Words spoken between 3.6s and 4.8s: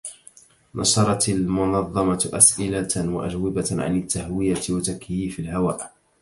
عن التهوية